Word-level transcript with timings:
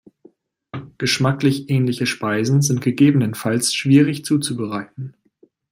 Geschmacklich 0.97 1.69
ähnliche 1.69 2.07
Speisen 2.07 2.63
sind 2.63 2.81
gegebenenfalls 2.81 3.71
schwierig 3.75 4.25
zuzubereiten. 4.25 5.13